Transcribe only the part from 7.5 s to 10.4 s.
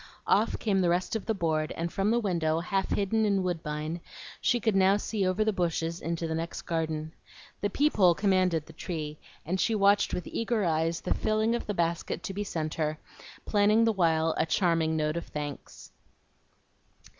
The peep hole commanded the tree, and she watched with